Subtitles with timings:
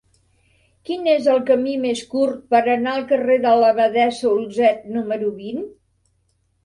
[0.89, 5.63] Quin és el camí més curt per anar al carrer de l'Abadessa Olzet número vint?